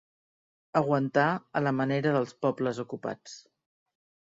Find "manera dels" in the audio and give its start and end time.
1.81-2.35